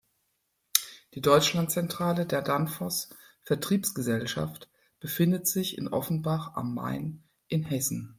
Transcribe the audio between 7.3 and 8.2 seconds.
in Hessen.